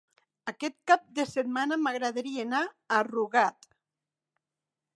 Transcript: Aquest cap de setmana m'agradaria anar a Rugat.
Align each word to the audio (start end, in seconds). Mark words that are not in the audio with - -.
Aquest 0.51 0.73
cap 0.91 1.03
de 1.19 1.25
setmana 1.31 1.77
m'agradaria 1.83 2.47
anar 2.47 2.63
a 2.97 3.03
Rugat. 3.09 3.69